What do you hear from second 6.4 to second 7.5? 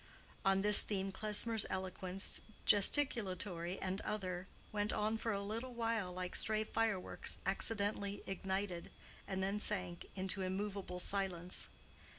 fireworks